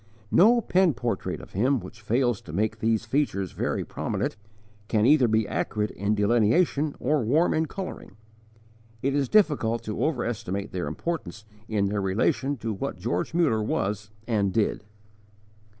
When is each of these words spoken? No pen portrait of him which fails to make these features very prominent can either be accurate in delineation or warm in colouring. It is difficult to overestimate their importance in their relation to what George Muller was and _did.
No 0.31 0.61
pen 0.61 0.95
portrait 0.95 1.39
of 1.41 1.51
him 1.51 1.79
which 1.79 2.01
fails 2.01 2.41
to 2.41 2.51
make 2.53 2.79
these 2.79 3.05
features 3.05 3.51
very 3.51 3.85
prominent 3.85 4.35
can 4.87 5.05
either 5.05 5.27
be 5.27 5.47
accurate 5.47 5.91
in 5.91 6.15
delineation 6.15 6.95
or 6.99 7.23
warm 7.23 7.53
in 7.53 7.67
colouring. 7.67 8.17
It 9.03 9.13
is 9.13 9.29
difficult 9.29 9.83
to 9.83 10.03
overestimate 10.03 10.71
their 10.71 10.87
importance 10.87 11.45
in 11.67 11.85
their 11.89 12.01
relation 12.01 12.57
to 12.57 12.73
what 12.73 12.97
George 12.97 13.35
Muller 13.35 13.61
was 13.61 14.09
and 14.27 14.51
_did. 14.51 14.81